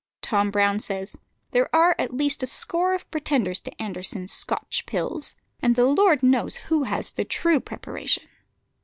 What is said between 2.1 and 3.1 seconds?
least a score of